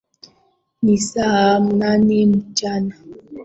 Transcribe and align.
Ni 0.81 0.97
saa 0.97 1.59
nane 1.77 2.25
mchana 2.25 2.95